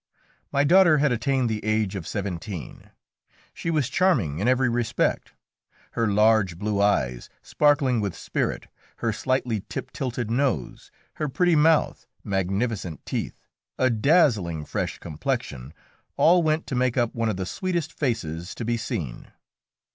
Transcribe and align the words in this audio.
My 0.51 0.63
daughter 0.63 0.97
had 0.97 1.11
attained 1.11 1.47
the 1.47 1.63
age 1.63 1.95
of 1.95 2.07
seventeen. 2.07 2.89
She 3.53 3.69
was 3.69 3.87
charming 3.87 4.39
in 4.39 4.47
every 4.47 4.67
respect. 4.67 5.33
Her 5.91 6.07
large 6.07 6.57
blue 6.57 6.81
eyes, 6.81 7.29
sparkling 7.43 8.01
with 8.01 8.15
spirit, 8.15 8.65
her 8.95 9.13
slightly 9.13 9.61
tip 9.69 9.91
tilted 9.91 10.31
nose, 10.31 10.89
her 11.17 11.29
pretty 11.29 11.55
mouth, 11.55 12.07
magnificent 12.23 13.05
teeth, 13.05 13.37
a 13.77 13.91
dazzling 13.91 14.65
fresh 14.65 14.97
complexion 14.97 15.71
all 16.17 16.41
went 16.41 16.65
to 16.65 16.73
make 16.75 16.97
up 16.97 17.13
one 17.13 17.29
of 17.29 17.37
the 17.37 17.45
sweetest 17.45 17.93
faces 17.93 18.55
to 18.55 18.65
be 18.65 18.77
seen. 18.77 19.27